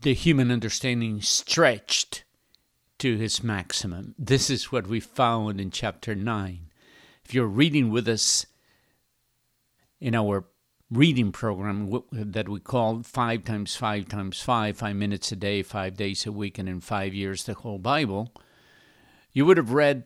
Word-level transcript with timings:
the 0.00 0.14
human 0.14 0.50
understanding 0.50 1.20
stretched 1.20 2.24
to 2.98 3.16
his 3.16 3.42
maximum. 3.42 4.14
This 4.18 4.50
is 4.50 4.72
what 4.72 4.86
we 4.86 5.00
found 5.00 5.60
in 5.60 5.70
chapter 5.70 6.14
9. 6.14 6.70
If 7.24 7.34
you're 7.34 7.46
reading 7.46 7.90
with 7.90 8.08
us 8.08 8.46
in 10.00 10.14
our 10.14 10.46
reading 10.90 11.32
program 11.32 12.02
that 12.12 12.48
we 12.48 12.60
call 12.60 13.02
five 13.02 13.44
times 13.44 13.76
five 13.76 14.08
times 14.08 14.40
five, 14.40 14.78
five 14.78 14.96
minutes 14.96 15.30
a 15.32 15.36
day, 15.36 15.62
five 15.62 15.96
days 15.96 16.26
a 16.26 16.32
week, 16.32 16.58
and 16.58 16.68
in 16.68 16.80
five 16.80 17.12
years, 17.12 17.44
the 17.44 17.54
whole 17.54 17.78
Bible, 17.78 18.32
you 19.32 19.44
would 19.44 19.56
have 19.56 19.72
read 19.72 20.04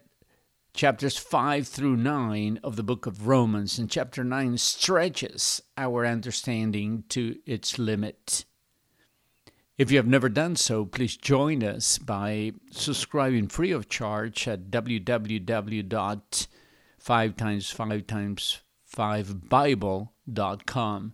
chapters 0.75 1.19
5 1.19 1.69
through 1.69 1.97
9 1.97 2.59
of 2.65 2.77
the 2.77 2.83
book 2.83 3.07
of 3.07 3.29
Romans, 3.29 3.79
and 3.79 3.91
chapter 3.91 4.25
9 4.25 4.57
stretches 4.59 5.63
our 5.77 6.07
understanding 6.07 7.05
to 7.11 7.37
its 7.47 7.79
limit. 7.79 8.45
If 9.83 9.91
you 9.91 9.97
have 9.97 10.07
never 10.07 10.29
done 10.29 10.55
so, 10.55 10.85
please 10.85 11.17
join 11.17 11.65
us 11.65 11.99
by 11.99 12.53
subscribing 12.71 13.49
free 13.49 13.73
of 13.73 13.89
charge 13.89 14.47
at 14.47 14.71
www.5 14.71 17.37
times 17.37 17.69
5 17.69 18.07
times 18.07 18.61
5bible.com. 18.97 21.13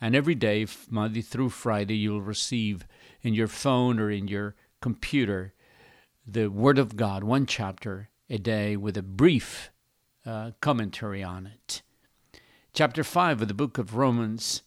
And 0.00 0.16
every 0.16 0.34
day, 0.34 0.66
Monday 0.90 1.22
through 1.22 1.50
Friday, 1.50 1.94
you'll 1.94 2.20
receive 2.20 2.88
in 3.22 3.34
your 3.34 3.46
phone 3.46 4.00
or 4.00 4.10
in 4.10 4.26
your 4.26 4.56
computer 4.80 5.54
the 6.26 6.48
Word 6.48 6.80
of 6.80 6.96
God, 6.96 7.22
one 7.22 7.46
chapter 7.46 8.08
a 8.28 8.38
day 8.38 8.76
with 8.76 8.96
a 8.96 9.02
brief 9.02 9.70
uh, 10.26 10.50
commentary 10.60 11.22
on 11.22 11.46
it. 11.46 11.82
Chapter 12.72 13.04
5 13.04 13.42
of 13.42 13.48
the 13.48 13.54
book 13.54 13.78
of 13.78 13.94
Romans, 13.94 14.62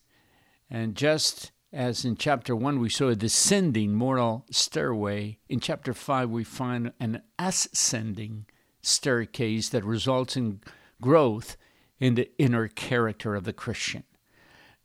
and 0.69 0.95
just 0.95 1.51
as 1.73 2.03
in 2.03 2.17
chapter 2.17 2.55
1 2.55 2.79
we 2.79 2.89
saw 2.89 3.07
a 3.07 3.15
descending 3.15 3.93
moral 3.93 4.45
stairway, 4.51 5.37
in 5.47 5.59
chapter 5.59 5.93
5 5.93 6.29
we 6.29 6.43
find 6.43 6.91
an 6.99 7.21
ascending 7.39 8.45
staircase 8.81 9.69
that 9.69 9.85
results 9.85 10.35
in 10.35 10.59
growth 11.01 11.55
in 11.99 12.15
the 12.15 12.29
inner 12.37 12.67
character 12.67 13.35
of 13.35 13.45
the 13.45 13.53
Christian. 13.53 14.03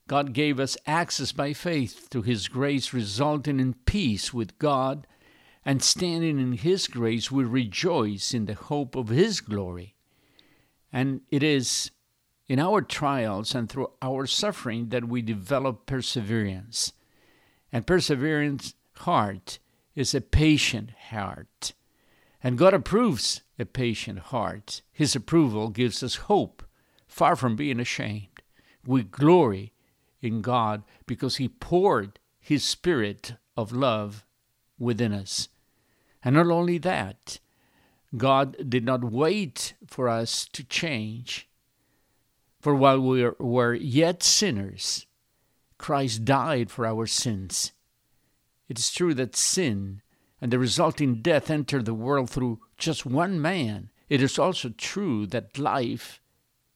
God 0.07 0.33
gave 0.33 0.61
us 0.61 0.77
access 0.87 1.33
by 1.33 1.53
faith 1.53 2.09
to 2.11 2.23
His 2.23 2.47
grace, 2.47 2.93
resulting 2.93 3.59
in 3.59 3.75
peace 3.75 4.33
with 4.33 4.59
God, 4.59 5.07
and 5.65 5.83
standing 5.83 6.39
in 6.39 6.53
His 6.53 6.87
grace, 6.87 7.33
we 7.33 7.43
rejoice 7.43 8.33
in 8.33 8.47
the 8.47 8.55
hope 8.55 8.95
of 8.95 9.09
His 9.09 9.41
glory. 9.41 9.97
And 10.93 11.23
it 11.33 11.43
is 11.43 11.91
in 12.49 12.59
our 12.59 12.81
trials 12.81 13.55
and 13.55 13.69
through 13.69 13.91
our 14.01 14.27
suffering 14.27 14.91
that 14.91 15.09
we 15.09 15.23
develop 15.23 15.87
perseverance. 15.87 16.93
And 17.73 17.87
perseverance 17.87 18.75
heart 18.99 19.59
is 19.95 20.15
a 20.15 20.21
patient 20.21 20.91
heart. 21.11 21.73
And 22.43 22.59
God 22.59 22.75
approves 22.75 23.43
a 23.59 23.65
patient 23.65 24.19
heart. 24.19 24.83
His 24.93 25.17
approval 25.17 25.71
gives 25.71 26.03
us 26.03 26.17
hope, 26.17 26.63
far 27.09 27.35
from 27.35 27.57
being 27.57 27.81
ashamed. 27.81 28.43
We 28.87 29.03
glory 29.03 29.73
in 30.23 30.43
God 30.43 30.85
because 31.07 31.37
He 31.37 31.49
poured 31.49 32.21
His 32.39 32.65
Spirit 32.65 33.35
of 33.57 33.73
love 33.73 34.25
within 34.79 35.13
us. 35.13 35.49
And 36.23 36.37
not 36.37 36.47
only 36.47 36.79
that, 36.79 37.41
God 38.17 38.57
did 38.69 38.85
not 38.85 39.03
wait 39.03 39.75
for 39.87 40.09
us 40.09 40.47
to 40.53 40.63
change 40.63 41.49
for 42.67 42.75
while 42.75 42.99
we 42.99 43.25
were 43.39 43.75
yet 43.75 44.25
sinners, 44.25 45.07
Christ 45.79 46.25
died 46.25 46.69
for 46.69 46.85
our 46.85 47.07
sins. 47.07 47.71
It 48.69 48.77
is 48.77 48.91
true 48.91 49.15
that 49.15 49.37
sin 49.37 50.03
and 50.41 50.53
the 50.53 50.59
resulting 50.59 51.23
death 51.23 51.49
entered 51.49 51.85
the 51.85 51.95
world 51.95 52.29
through 52.29 52.59
just 52.77 53.07
one 53.07 53.41
man. 53.41 53.91
It 54.09 54.21
is 54.21 54.37
also 54.37 54.71
true 54.71 55.29
that 55.29 55.61
life 55.61 56.21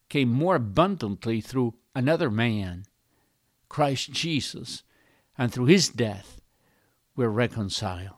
came 0.09 0.29
more 0.29 0.55
abundantly 0.55 1.41
through 1.41 1.75
another 1.93 2.31
man, 2.31 2.85
Christ 3.69 4.13
Jesus, 4.13 4.85
and 5.37 5.53
through 5.53 5.67
his 5.67 5.89
death 5.89 6.41
we're 7.17 7.31
reconciled. 7.31 8.15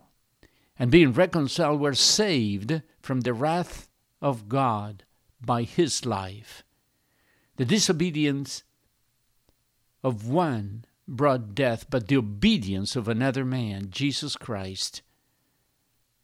And 0.78 0.90
being 0.90 1.14
reconciled, 1.14 1.80
we're 1.80 1.94
saved 1.94 2.82
from 3.00 3.22
the 3.22 3.32
wrath 3.32 3.88
of 4.20 4.50
God 4.50 5.04
by 5.40 5.62
his 5.62 6.04
life. 6.04 6.64
The 7.56 7.64
disobedience 7.64 8.64
of 10.02 10.26
one 10.28 10.84
brought 11.06 11.54
death, 11.54 11.86
but 11.90 12.08
the 12.08 12.16
obedience 12.16 12.96
of 12.96 13.08
another 13.08 13.44
man, 13.44 13.88
Jesus 13.90 14.36
Christ, 14.36 15.02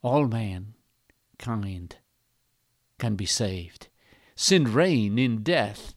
all 0.03 0.27
mankind 0.27 1.97
can 2.99 3.15
be 3.15 3.27
saved. 3.27 3.89
Sin 4.35 4.73
reigned 4.73 5.19
in 5.19 5.43
death, 5.43 5.95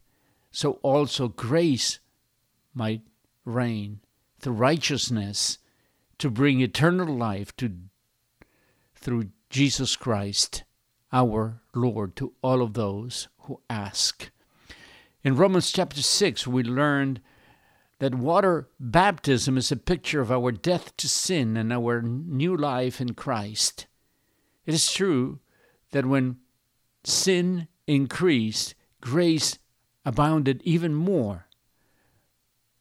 so 0.52 0.74
also 0.84 1.28
grace 1.28 2.00
might 2.74 3.02
reign 3.46 4.00
through 4.40 4.54
righteousness 4.54 5.60
to 6.18 6.30
bring 6.30 6.62
eternal 6.62 7.16
life 7.16 7.56
to 7.58 7.72
through 8.96 9.30
Jesus 9.50 9.96
Christ, 9.96 10.64
our 11.12 11.62
Lord, 11.74 12.16
to 12.18 12.34
all 12.42 12.62
of 12.62 12.74
those 12.74 13.28
who 13.40 13.62
ask. 13.70 14.32
In 15.24 15.36
Romans 15.36 15.72
chapter 15.72 16.02
6, 16.02 16.48
we 16.48 16.64
learned 16.64 17.22
that 18.00 18.16
water 18.16 18.68
baptism 18.80 19.56
is 19.56 19.72
a 19.72 19.76
picture 19.76 20.20
of 20.20 20.32
our 20.32 20.52
death 20.52 20.98
to 20.98 21.08
sin 21.08 21.56
and 21.56 21.72
our 21.72 22.02
new 22.02 22.58
life 22.58 23.00
in 23.00 23.14
Christ. 23.14 23.86
It 24.66 24.74
is 24.74 24.92
true 24.92 25.40
that 25.92 26.08
when 26.08 26.38
sin 27.04 27.68
increased, 27.86 28.74
grace 29.00 29.60
abounded 30.04 30.62
even 30.64 30.96
more. 30.96 31.46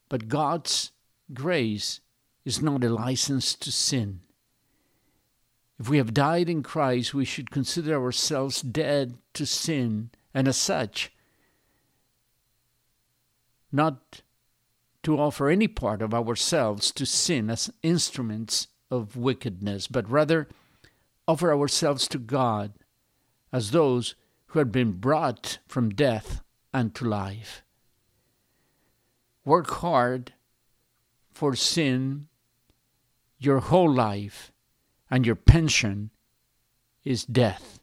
But 0.08 0.28
God's 0.28 0.92
grace 1.34 2.00
is 2.46 2.62
not 2.62 2.82
a 2.82 2.88
license 2.88 3.54
to 3.56 3.70
sin. 3.70 4.20
If 5.78 5.90
we 5.90 5.98
have 5.98 6.14
died 6.14 6.48
in 6.48 6.62
Christ, 6.62 7.12
we 7.12 7.26
should 7.26 7.50
consider 7.50 8.02
ourselves 8.02 8.62
dead 8.62 9.18
to 9.34 9.44
sin, 9.44 10.10
and 10.32 10.48
as 10.48 10.56
such, 10.56 11.12
not 13.72 14.22
to 15.02 15.18
offer 15.18 15.48
any 15.48 15.68
part 15.68 16.02
of 16.02 16.12
ourselves 16.12 16.90
to 16.92 17.06
sin 17.06 17.48
as 17.50 17.70
instruments 17.82 18.68
of 18.90 19.16
wickedness, 19.16 19.86
but 19.86 20.10
rather 20.10 20.48
offer 21.26 21.52
ourselves 21.52 22.08
to 22.08 22.18
God 22.18 22.72
as 23.52 23.70
those 23.70 24.14
who 24.46 24.58
had 24.58 24.72
been 24.72 24.92
brought 24.92 25.58
from 25.66 25.90
death 25.90 26.42
unto 26.74 27.04
life. 27.04 27.62
Work 29.44 29.70
hard 29.70 30.32
for 31.32 31.54
sin 31.54 32.26
your 33.38 33.60
whole 33.60 33.90
life, 33.90 34.52
and 35.10 35.24
your 35.24 35.34
pension 35.34 36.10
is 37.04 37.24
death. 37.24 37.80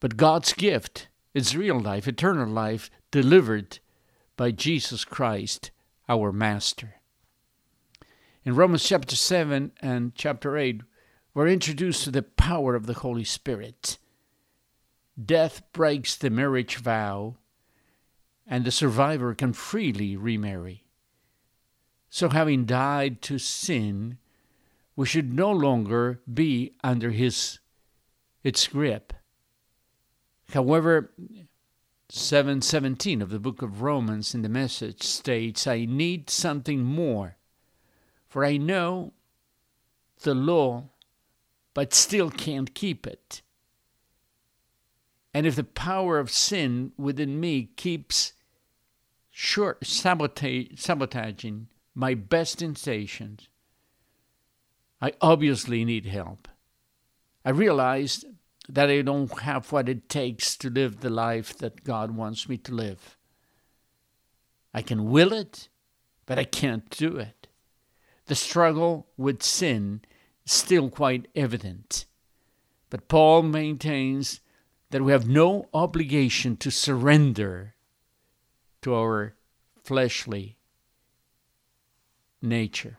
But 0.00 0.16
God's 0.16 0.52
gift 0.52 1.08
is 1.32 1.56
real 1.56 1.78
life, 1.78 2.08
eternal 2.08 2.48
life, 2.48 2.90
delivered 3.10 3.78
by 4.36 4.50
Jesus 4.50 5.04
Christ, 5.04 5.70
our 6.08 6.32
Master. 6.32 6.96
In 8.44 8.54
Romans 8.54 8.84
chapter 8.84 9.16
7 9.16 9.72
and 9.80 10.14
chapter 10.14 10.56
8, 10.56 10.82
we're 11.34 11.48
introduced 11.48 12.04
to 12.04 12.10
the 12.10 12.22
power 12.22 12.74
of 12.74 12.86
the 12.86 12.94
Holy 12.94 13.24
Spirit. 13.24 13.98
Death 15.22 15.62
breaks 15.72 16.14
the 16.16 16.30
marriage 16.30 16.76
vow, 16.76 17.36
and 18.46 18.64
the 18.64 18.70
survivor 18.70 19.34
can 19.34 19.52
freely 19.52 20.16
remarry. 20.16 20.84
So, 22.10 22.28
having 22.28 22.64
died 22.64 23.20
to 23.22 23.38
sin, 23.38 24.18
we 24.94 25.06
should 25.06 25.32
no 25.32 25.50
longer 25.50 26.20
be 26.32 26.74
under 26.84 27.10
his 27.10 27.58
its 28.44 28.68
grip. 28.68 29.12
However, 30.52 31.10
7:17 32.08 33.20
of 33.20 33.30
the 33.30 33.40
book 33.40 33.62
of 33.62 33.82
Romans 33.82 34.34
in 34.34 34.42
the 34.42 34.48
message 34.48 35.02
states, 35.02 35.66
I 35.66 35.84
need 35.84 36.30
something 36.30 36.84
more, 36.84 37.36
for 38.28 38.44
I 38.44 38.56
know 38.56 39.12
the 40.20 40.34
law, 40.34 40.90
but 41.74 41.92
still 41.92 42.30
can't 42.30 42.74
keep 42.74 43.06
it. 43.06 43.42
And 45.34 45.46
if 45.46 45.56
the 45.56 45.64
power 45.64 46.18
of 46.18 46.30
sin 46.30 46.92
within 46.96 47.40
me 47.40 47.70
keeps 47.76 48.32
short 49.30 49.84
sabotage, 49.84 50.80
sabotaging 50.80 51.68
my 51.94 52.14
best 52.14 52.62
intentions, 52.62 53.48
I 55.02 55.12
obviously 55.20 55.84
need 55.84 56.06
help. 56.06 56.48
I 57.44 57.50
realized 57.50 58.24
that 58.68 58.90
I 58.90 59.02
don't 59.02 59.40
have 59.40 59.72
what 59.72 59.88
it 59.88 60.08
takes 60.08 60.56
to 60.58 60.70
live 60.70 61.00
the 61.00 61.10
life 61.10 61.56
that 61.58 61.84
God 61.84 62.10
wants 62.10 62.48
me 62.48 62.56
to 62.58 62.74
live. 62.74 63.16
I 64.74 64.82
can 64.82 65.10
will 65.10 65.32
it, 65.32 65.68
but 66.26 66.38
I 66.38 66.44
can't 66.44 66.90
do 66.90 67.16
it. 67.16 67.46
the 68.26 68.34
struggle 68.34 69.06
with 69.16 69.42
sin 69.42 70.02
is 70.44 70.52
still 70.52 70.90
quite 70.90 71.28
evident. 71.34 72.06
But 72.90 73.08
Paul 73.08 73.42
maintains 73.42 74.40
that 74.90 75.02
we 75.02 75.12
have 75.12 75.28
no 75.28 75.68
obligation 75.72 76.56
to 76.58 76.70
surrender 76.70 77.74
to 78.82 78.94
our 78.94 79.34
fleshly 79.82 80.58
nature. 82.42 82.98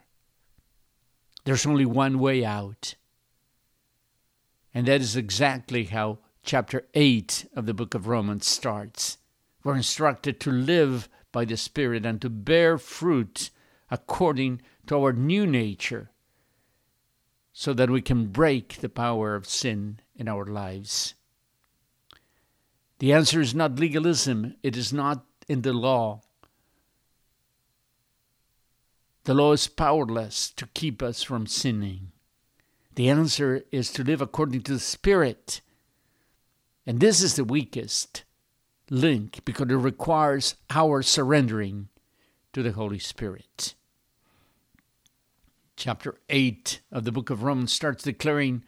There's 1.46 1.66
only 1.66 1.86
one 1.86 2.20
way 2.20 2.44
out. 2.44 2.96
And 4.78 4.86
that 4.88 5.02
is 5.02 5.16
exactly 5.16 5.86
how 5.86 6.20
chapter 6.44 6.86
8 6.94 7.48
of 7.56 7.66
the 7.66 7.74
book 7.74 7.96
of 7.96 8.06
Romans 8.06 8.46
starts. 8.46 9.18
We're 9.64 9.76
instructed 9.76 10.40
to 10.42 10.52
live 10.52 11.10
by 11.32 11.46
the 11.46 11.58
Spirit 11.58 12.06
and 12.06 12.22
to 12.22 12.30
bear 12.30 12.78
fruit 12.78 13.50
according 13.90 14.62
to 14.86 14.98
our 15.02 15.14
new 15.14 15.48
nature 15.48 16.12
so 17.54 17.74
that 17.74 17.90
we 17.90 18.04
can 18.04 18.28
break 18.28 18.78
the 18.78 18.88
power 18.88 19.34
of 19.34 19.48
sin 19.48 20.00
in 20.16 20.28
our 20.28 20.46
lives. 20.46 21.16
The 23.00 23.14
answer 23.14 23.42
is 23.42 23.56
not 23.56 23.80
legalism, 23.80 24.58
it 24.62 24.78
is 24.78 24.94
not 24.94 25.26
in 25.48 25.64
the 25.64 25.74
law. 25.74 26.22
The 29.24 29.34
law 29.34 29.54
is 29.54 29.66
powerless 29.66 30.52
to 30.52 30.68
keep 30.76 31.02
us 31.02 31.24
from 31.24 31.48
sinning. 31.48 32.12
The 32.98 33.10
answer 33.10 33.64
is 33.72 33.92
to 33.92 34.04
live 34.04 34.22
according 34.22 34.64
to 34.64 34.74
the 34.74 34.80
Spirit. 34.80 35.62
And 36.88 37.00
this 37.00 37.22
is 37.22 37.36
the 37.36 37.44
weakest 37.44 38.24
link 38.90 39.46
because 39.46 39.70
it 39.70 39.76
requires 39.76 40.56
our 40.72 41.04
surrendering 41.04 41.90
to 42.54 42.64
the 42.64 42.72
Holy 42.72 42.98
Spirit. 42.98 43.76
Chapter 45.76 46.16
8 46.30 46.82
of 46.92 47.04
the 47.04 47.12
book 47.12 47.30
of 47.30 47.44
Romans 47.44 47.72
starts 47.72 48.04
declaring 48.04 48.64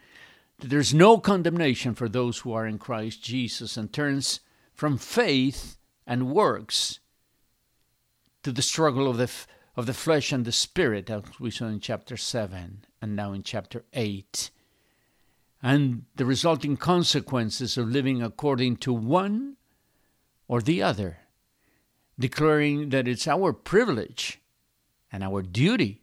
that 0.59 0.67
there's 0.67 0.93
no 0.93 1.17
condemnation 1.17 1.95
for 1.95 2.07
those 2.07 2.37
who 2.37 2.53
are 2.53 2.67
in 2.67 2.77
Christ 2.77 3.23
Jesus 3.23 3.77
and 3.77 3.91
turns 3.91 4.41
from 4.75 4.99
faith 4.99 5.79
and 6.05 6.29
works 6.29 6.99
to 8.43 8.51
the 8.51 8.61
struggle 8.61 9.09
of 9.09 9.17
the, 9.17 9.31
of 9.75 9.87
the 9.87 9.93
flesh 9.95 10.31
and 10.31 10.45
the 10.45 10.51
spirit, 10.51 11.09
as 11.09 11.23
we 11.39 11.49
saw 11.49 11.65
in 11.65 11.79
chapter 11.79 12.15
7 12.15 12.85
and 13.01 13.15
now 13.15 13.33
in 13.33 13.43
chapter 13.43 13.83
8, 13.93 14.51
and 15.61 16.03
the 16.15 16.25
resulting 16.25 16.77
consequences 16.77 17.77
of 17.77 17.89
living 17.89 18.21
according 18.21 18.77
to 18.77 18.93
one 18.93 19.57
or 20.47 20.61
the 20.61 20.81
other, 20.81 21.19
declaring 22.17 22.89
that 22.89 23.07
it's 23.07 23.27
our 23.27 23.53
privilege 23.53 24.39
and 25.11 25.23
our 25.23 25.41
duty, 25.41 26.01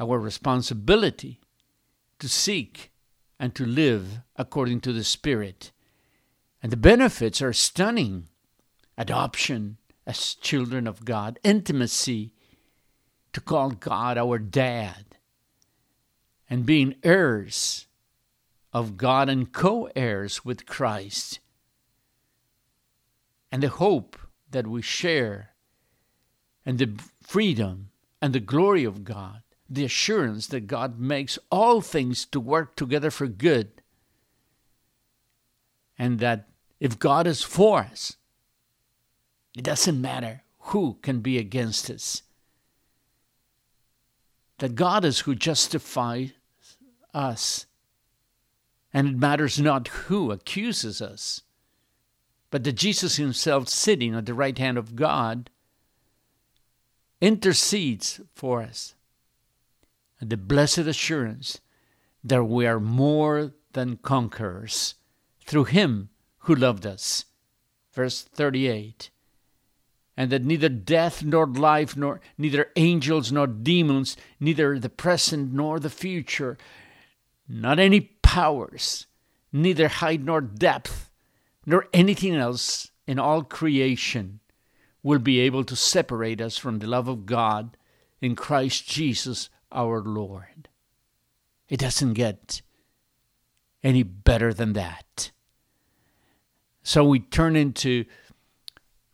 our 0.00 0.18
responsibility 0.18 1.40
to 2.18 2.28
seek 2.28 2.90
and 3.38 3.54
to 3.54 3.64
live 3.64 4.20
according 4.36 4.80
to 4.80 4.92
the 4.92 5.04
Spirit. 5.04 5.70
And 6.62 6.72
the 6.72 6.76
benefits 6.76 7.40
are 7.40 7.52
stunning 7.52 8.28
adoption 8.96 9.76
as 10.06 10.34
children 10.34 10.86
of 10.86 11.04
God, 11.04 11.38
intimacy 11.44 12.32
to 13.32 13.40
call 13.40 13.70
God 13.70 14.18
our 14.18 14.38
dad, 14.38 15.04
and 16.48 16.66
being 16.66 16.94
heirs 17.02 17.86
of 18.72 18.96
God 18.96 19.28
and 19.28 19.52
co 19.52 19.88
heirs 19.94 20.44
with 20.44 20.66
Christ 20.66 21.40
and 23.50 23.62
the 23.62 23.68
hope 23.68 24.16
that 24.50 24.66
we 24.66 24.82
share, 24.82 25.54
and 26.64 26.78
the 26.78 27.00
freedom 27.22 27.90
and 28.20 28.34
the 28.34 28.40
glory 28.40 28.84
of 28.84 29.04
God, 29.04 29.42
the 29.68 29.84
assurance 29.84 30.46
that 30.48 30.66
God 30.66 30.98
makes 30.98 31.38
all 31.50 31.80
things 31.80 32.26
to 32.26 32.40
work 32.40 32.76
together 32.76 33.10
for 33.10 33.26
good, 33.26 33.82
and 35.98 36.18
that 36.18 36.48
if 36.80 36.98
God 36.98 37.26
is 37.26 37.42
for 37.42 37.80
us, 37.80 38.16
it 39.56 39.64
doesn't 39.64 40.00
matter 40.00 40.42
who 40.58 40.98
can 41.02 41.20
be 41.20 41.38
against 41.38 41.90
us. 41.90 42.22
That 44.58 44.74
God 44.74 45.04
is 45.04 45.20
who 45.20 45.34
justifies 45.34 46.32
us, 47.18 47.66
and 48.92 49.08
it 49.08 49.16
matters 49.16 49.58
not 49.58 49.88
who 49.88 50.30
accuses 50.30 51.02
us 51.02 51.42
but 52.50 52.64
that 52.64 52.72
Jesus 52.72 53.16
himself, 53.16 53.68
sitting 53.68 54.14
at 54.14 54.26
the 54.26 54.34
right 54.34 54.56
hand 54.56 54.78
of 54.78 54.96
God, 54.96 55.50
intercedes 57.20 58.20
for 58.34 58.62
us. 58.62 58.94
And 60.20 60.30
the 60.30 60.36
blessed 60.36 60.78
assurance 60.78 61.60
that 62.24 62.44
we 62.44 62.66
are 62.66 62.80
more 62.80 63.52
than 63.72 63.98
conquerors 63.98 64.94
through 65.44 65.64
him 65.64 66.08
who 66.40 66.54
loved 66.54 66.86
us. 66.86 67.26
Verse 67.92 68.22
38 68.22 69.10
and 70.16 70.32
that 70.32 70.44
neither 70.44 70.68
death 70.68 71.22
nor 71.22 71.46
life, 71.46 71.96
nor 71.96 72.20
neither 72.36 72.72
angels 72.74 73.30
nor 73.30 73.46
demons, 73.46 74.16
neither 74.40 74.76
the 74.76 74.88
present 74.88 75.52
nor 75.52 75.78
the 75.78 75.88
future, 75.88 76.58
not 77.48 77.78
any 77.78 78.00
powers, 78.00 79.06
neither 79.52 79.88
height 79.88 80.20
nor 80.20 80.40
depth, 80.40 81.10
nor 81.64 81.86
anything 81.92 82.34
else 82.34 82.90
in 83.06 83.18
all 83.18 83.42
creation 83.42 84.40
will 85.02 85.18
be 85.18 85.40
able 85.40 85.64
to 85.64 85.76
separate 85.76 86.40
us 86.40 86.56
from 86.56 86.78
the 86.78 86.86
love 86.86 87.08
of 87.08 87.24
God 87.24 87.76
in 88.20 88.36
Christ 88.36 88.88
Jesus 88.88 89.48
our 89.72 90.02
Lord. 90.02 90.68
It 91.68 91.80
doesn't 91.80 92.14
get 92.14 92.62
any 93.82 94.02
better 94.02 94.52
than 94.52 94.72
that. 94.74 95.30
So 96.82 97.04
we 97.04 97.20
turn 97.20 97.54
into 97.56 98.04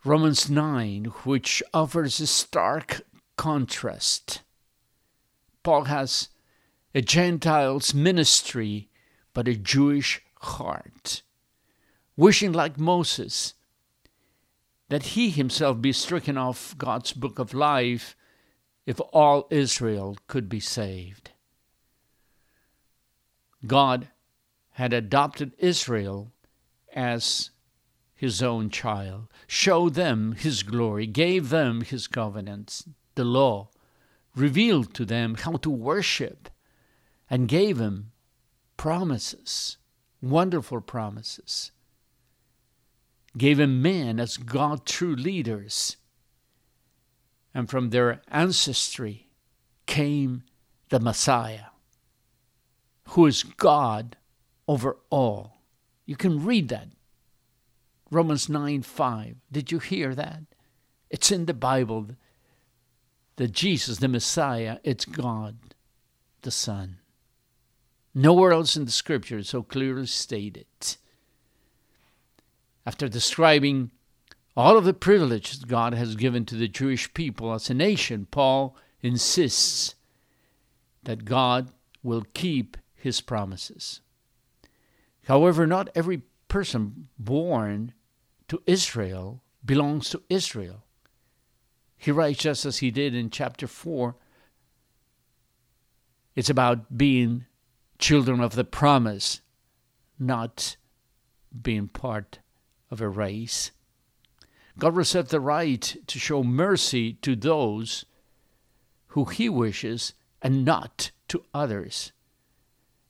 Romans 0.03 0.49
9, 0.49 1.05
which 1.23 1.61
offers 1.73 2.19
a 2.19 2.27
stark 2.27 3.01
contrast. 3.37 4.41
Paul 5.63 5.85
has 5.85 6.29
a 6.95 7.01
Gentile's 7.01 7.93
ministry, 7.93 8.89
but 9.33 9.49
a 9.49 9.55
Jewish 9.55 10.21
heart 10.39 11.21
wishing 12.15 12.53
like 12.53 12.79
Moses 12.79 13.53
that 14.87 15.07
he 15.07 15.29
himself 15.29 15.81
be 15.81 15.91
stricken 15.91 16.37
off 16.37 16.77
God's 16.77 17.11
book 17.11 17.37
of 17.37 17.53
life 17.53 18.15
if 18.85 19.01
all 19.11 19.47
Israel 19.49 20.17
could 20.27 20.47
be 20.47 20.61
saved. 20.61 21.31
God 23.67 24.07
had 24.71 24.93
adopted 24.93 25.51
Israel 25.57 26.31
as 26.93 27.49
his 28.13 28.41
own 28.41 28.69
child, 28.69 29.27
showed 29.47 29.95
them 29.95 30.33
his 30.33 30.63
glory, 30.63 31.07
gave 31.07 31.49
them 31.49 31.81
his 31.81 32.07
covenants, 32.07 32.87
the 33.15 33.25
law, 33.25 33.69
revealed 34.33 34.93
to 34.93 35.03
them 35.03 35.35
how 35.35 35.53
to 35.57 35.69
worship, 35.69 36.49
and 37.29 37.47
gave 37.47 37.79
him 37.79 38.11
promises, 38.77 39.77
wonderful 40.21 40.81
promises 40.81 41.71
gave 43.37 43.59
him 43.59 43.81
men 43.81 44.19
as 44.19 44.37
God 44.37 44.85
true 44.85 45.15
leaders. 45.15 45.97
And 47.53 47.69
from 47.69 47.89
their 47.89 48.21
ancestry 48.29 49.29
came 49.85 50.43
the 50.89 50.99
Messiah, 50.99 51.67
who 53.09 53.25
is 53.25 53.43
God 53.43 54.17
over 54.67 54.97
all. 55.09 55.61
You 56.05 56.15
can 56.15 56.45
read 56.45 56.69
that. 56.69 56.89
Romans 58.11 58.49
9 58.49 58.81
5. 58.83 59.35
Did 59.51 59.71
you 59.71 59.79
hear 59.79 60.13
that? 60.15 60.41
It's 61.09 61.31
in 61.31 61.45
the 61.45 61.53
Bible 61.53 62.09
that 63.37 63.51
Jesus, 63.51 63.97
the 63.97 64.07
Messiah, 64.07 64.77
it's 64.83 65.05
God, 65.05 65.57
the 66.41 66.51
Son. 66.51 66.97
Nowhere 68.15 68.53
else 68.53 68.77
in 68.77 68.85
the 68.85 68.91
scripture 68.91 69.39
is 69.39 69.49
so 69.49 69.61
clearly 69.61 70.07
stated 70.07 70.65
after 72.85 73.07
describing 73.09 73.91
all 74.55 74.77
of 74.77 74.85
the 74.85 74.93
privileges 74.93 75.65
God 75.65 75.93
has 75.93 76.15
given 76.15 76.45
to 76.45 76.55
the 76.55 76.67
Jewish 76.67 77.13
people 77.13 77.53
as 77.53 77.69
a 77.69 77.73
nation, 77.73 78.27
Paul 78.29 78.75
insists 79.01 79.95
that 81.03 81.25
God 81.25 81.71
will 82.03 82.25
keep 82.33 82.77
his 82.93 83.21
promises. 83.21 84.01
However, 85.27 85.65
not 85.65 85.89
every 85.95 86.21
person 86.47 87.09
born 87.17 87.93
to 88.47 88.61
Israel 88.65 89.41
belongs 89.65 90.09
to 90.11 90.21
Israel. 90.29 90.83
He 91.97 92.11
writes 92.11 92.39
just 92.39 92.65
as 92.65 92.77
he 92.77 92.91
did 92.91 93.15
in 93.15 93.29
chapter 93.31 93.67
4. 93.67 94.15
It's 96.35 96.49
about 96.49 96.97
being 96.97 97.45
children 97.97 98.41
of 98.41 98.55
the 98.55 98.63
promise, 98.63 99.41
not 100.19 100.77
being 101.61 101.87
part 101.87 102.39
of 102.91 103.01
a 103.01 103.09
race. 103.09 103.71
God 104.77 104.95
reserved 104.95 105.31
the 105.31 105.39
right 105.39 105.95
to 106.07 106.19
show 106.19 106.43
mercy 106.43 107.13
to 107.21 107.35
those 107.35 108.05
who 109.07 109.25
he 109.25 109.47
wishes 109.47 110.13
and 110.41 110.65
not 110.65 111.11
to 111.29 111.43
others. 111.53 112.11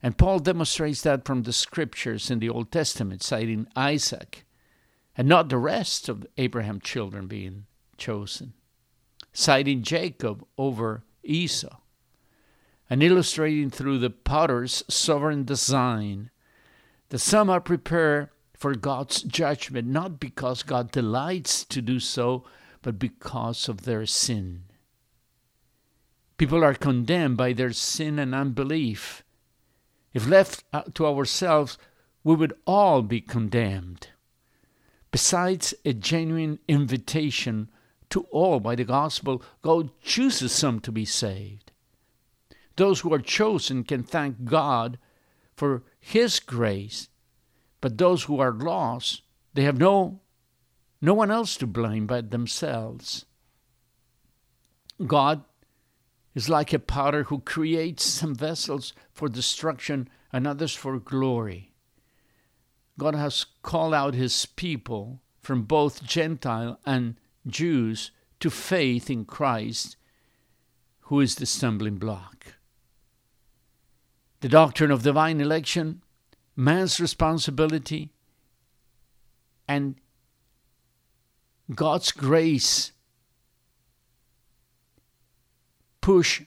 And 0.02 0.16
Paul 0.16 0.38
demonstrates 0.38 1.02
that 1.02 1.24
from 1.24 1.42
the 1.42 1.52
scriptures 1.52 2.30
in 2.30 2.38
the 2.38 2.48
Old 2.48 2.70
Testament, 2.70 3.22
citing 3.22 3.66
Isaac 3.74 4.44
and 5.16 5.26
not 5.26 5.48
the 5.48 5.58
rest 5.58 6.08
of 6.08 6.26
Abraham's 6.36 6.84
children 6.84 7.26
being 7.26 7.66
chosen, 7.96 8.52
citing 9.32 9.82
Jacob 9.82 10.46
over 10.56 11.02
Esau, 11.24 11.78
and 12.88 13.02
illustrating 13.02 13.70
through 13.70 13.98
the 13.98 14.10
potter's 14.10 14.84
sovereign 14.88 15.44
design 15.44 16.30
that 17.08 17.18
some 17.18 17.50
are 17.50 17.60
prepared 17.60 18.28
for 18.56 18.74
God's 18.74 19.22
judgment, 19.22 19.86
not 19.86 20.18
because 20.18 20.62
God 20.62 20.90
delights 20.90 21.64
to 21.64 21.82
do 21.82 22.00
so, 22.00 22.44
but 22.82 22.98
because 22.98 23.68
of 23.68 23.82
their 23.82 24.06
sin. 24.06 24.64
People 26.38 26.62
are 26.62 26.74
condemned 26.74 27.36
by 27.36 27.52
their 27.52 27.72
sin 27.72 28.18
and 28.18 28.34
unbelief. 28.34 29.22
If 30.12 30.26
left 30.26 30.64
uh, 30.72 30.82
to 30.94 31.06
ourselves, 31.06 31.78
we 32.22 32.34
would 32.34 32.54
all 32.66 33.02
be 33.02 33.20
condemned. 33.20 34.08
Besides 35.10 35.74
a 35.84 35.92
genuine 35.92 36.58
invitation 36.68 37.70
to 38.10 38.22
all 38.30 38.60
by 38.60 38.74
the 38.74 38.84
gospel, 38.84 39.42
God 39.62 39.90
chooses 40.02 40.52
some 40.52 40.80
to 40.80 40.92
be 40.92 41.04
saved. 41.04 41.65
Those 42.76 43.00
who 43.00 43.12
are 43.12 43.18
chosen 43.18 43.84
can 43.84 44.02
thank 44.02 44.44
God 44.44 44.98
for 45.56 45.82
His 45.98 46.40
grace, 46.40 47.08
but 47.80 47.98
those 47.98 48.24
who 48.24 48.38
are 48.38 48.52
lost, 48.52 49.22
they 49.54 49.62
have 49.62 49.78
no, 49.78 50.20
no 51.00 51.14
one 51.14 51.30
else 51.30 51.56
to 51.56 51.66
blame 51.66 52.06
but 52.06 52.30
themselves. 52.30 53.24
God 55.04 55.44
is 56.34 56.48
like 56.48 56.72
a 56.72 56.78
potter 56.78 57.24
who 57.24 57.40
creates 57.40 58.04
some 58.04 58.34
vessels 58.34 58.92
for 59.12 59.28
destruction 59.28 60.08
and 60.32 60.46
others 60.46 60.74
for 60.74 60.98
glory. 60.98 61.72
God 62.98 63.14
has 63.14 63.46
called 63.62 63.94
out 63.94 64.14
his 64.14 64.44
people 64.44 65.20
from 65.40 65.62
both 65.62 66.02
Gentile 66.02 66.78
and 66.84 67.16
Jews 67.46 68.10
to 68.40 68.50
faith 68.50 69.08
in 69.08 69.24
Christ, 69.24 69.96
who 71.02 71.20
is 71.20 71.36
the 71.36 71.46
stumbling 71.46 71.96
block. 71.96 72.55
The 74.40 74.48
doctrine 74.48 74.90
of 74.90 75.02
divine 75.02 75.40
election, 75.40 76.02
man's 76.54 77.00
responsibility, 77.00 78.12
and 79.66 79.96
God's 81.74 82.12
grace 82.12 82.92
push 86.00 86.42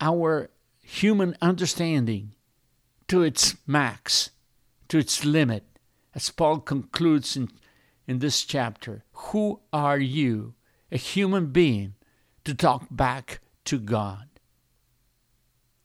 our 0.00 0.50
human 0.82 1.36
understanding 1.40 2.34
to 3.06 3.22
its 3.22 3.56
max, 3.66 4.30
to 4.88 4.98
its 4.98 5.24
limit, 5.24 5.64
as 6.14 6.30
Paul 6.30 6.58
concludes 6.58 7.36
in, 7.36 7.50
in 8.06 8.18
this 8.18 8.42
chapter. 8.44 9.04
Who 9.12 9.60
are 9.72 9.98
you, 9.98 10.54
a 10.90 10.96
human 10.96 11.46
being, 11.52 11.94
to 12.44 12.54
talk 12.54 12.86
back 12.90 13.40
to 13.66 13.78
God? 13.78 14.28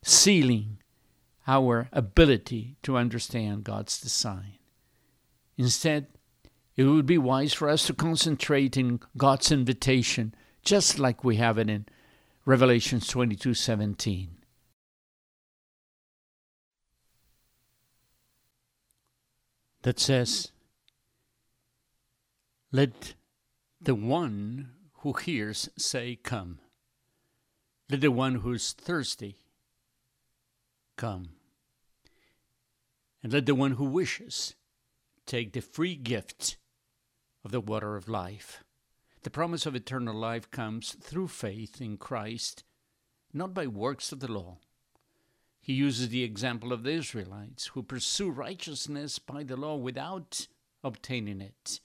Sealing 0.03 0.77
our 1.47 1.89
ability 1.91 2.77
to 2.83 2.95
understand 2.95 3.63
God's 3.63 3.99
design. 3.99 4.59
Instead, 5.57 6.07
it 6.75 6.83
would 6.83 7.05
be 7.05 7.17
wise 7.17 7.53
for 7.53 7.67
us 7.67 7.87
to 7.87 7.93
concentrate 7.93 8.77
in 8.77 8.99
God's 9.17 9.51
invitation, 9.51 10.33
just 10.63 10.99
like 10.99 11.23
we 11.23 11.35
have 11.35 11.57
it 11.57 11.69
in 11.69 11.85
Revelations 12.45 13.07
22:17. 13.09 14.29
That 19.81 19.99
says, 19.99 20.51
Let 22.71 23.15
the 23.81 23.95
one 23.95 24.71
who 24.99 25.13
hears 25.13 25.69
say, 25.77 26.15
Come. 26.15 26.59
Let 27.89 28.01
the 28.01 28.11
one 28.11 28.35
who 28.35 28.53
is 28.53 28.73
thirsty 28.73 29.37
come. 30.99 31.29
And 33.23 33.31
let 33.31 33.45
the 33.45 33.55
one 33.55 33.71
who 33.71 33.85
wishes 33.85 34.55
take 35.25 35.53
the 35.53 35.61
free 35.61 35.95
gift 35.95 36.57
of 37.45 37.51
the 37.51 37.61
water 37.61 37.95
of 37.95 38.09
life. 38.09 38.65
The 39.23 39.29
promise 39.29 39.65
of 39.65 39.75
eternal 39.75 40.15
life 40.15 40.51
comes 40.51 40.97
through 41.01 41.29
faith 41.29 41.79
in 41.79 41.95
Christ, 41.95 42.65
not 43.33 43.53
by 43.53 43.65
works 43.65 44.11
of 44.11 44.19
the 44.19 44.31
law. 44.31 44.57
He 45.61 45.71
uses 45.71 46.09
the 46.09 46.23
example 46.23 46.73
of 46.73 46.83
the 46.83 46.91
Israelites 46.91 47.67
who 47.67 47.83
pursue 47.83 48.29
righteousness 48.29 49.19
by 49.19 49.43
the 49.43 49.55
law 49.55 49.77
without 49.77 50.47
obtaining 50.83 51.39
it, 51.39 51.79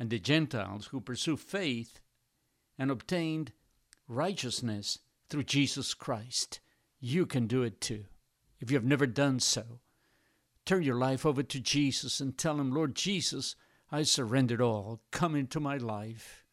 and 0.00 0.10
the 0.10 0.18
Gentiles 0.18 0.86
who 0.86 1.00
pursue 1.00 1.36
faith 1.36 2.00
and 2.76 2.90
obtained 2.90 3.52
righteousness 4.08 4.98
through 5.28 5.44
Jesus 5.44 5.94
Christ. 5.94 6.58
You 6.98 7.24
can 7.24 7.46
do 7.46 7.62
it 7.62 7.80
too. 7.80 8.06
If 8.60 8.70
you 8.70 8.76
have 8.76 8.84
never 8.84 9.06
done 9.06 9.40
so, 9.40 9.80
turn 10.64 10.82
your 10.82 10.96
life 10.96 11.26
over 11.26 11.42
to 11.42 11.60
Jesus 11.60 12.20
and 12.20 12.36
tell 12.36 12.58
him, 12.58 12.72
Lord 12.72 12.94
Jesus, 12.94 13.56
I 13.90 14.02
surrender 14.02 14.62
all. 14.62 15.00
Come 15.10 15.34
into 15.34 15.60
my 15.60 15.76
life. 15.76 16.44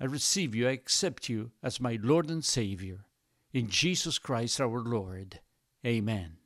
I 0.00 0.04
receive 0.04 0.54
you. 0.54 0.68
I 0.68 0.72
accept 0.72 1.28
you 1.28 1.50
as 1.62 1.80
my 1.80 1.98
Lord 2.02 2.30
and 2.30 2.44
Savior. 2.44 3.04
In 3.52 3.68
Jesus 3.68 4.18
Christ 4.18 4.60
our 4.60 4.80
Lord. 4.80 5.40
Amen. 5.84 6.39